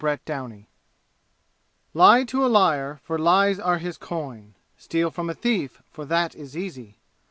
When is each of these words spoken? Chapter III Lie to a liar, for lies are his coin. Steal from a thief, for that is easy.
Chapter 0.03 0.49
III 0.51 0.67
Lie 1.93 2.23
to 2.23 2.43
a 2.43 2.47
liar, 2.47 2.99
for 3.03 3.19
lies 3.19 3.59
are 3.59 3.77
his 3.77 3.99
coin. 3.99 4.55
Steal 4.75 5.11
from 5.11 5.29
a 5.29 5.35
thief, 5.35 5.83
for 5.91 6.05
that 6.05 6.33
is 6.33 6.57
easy. 6.57 6.97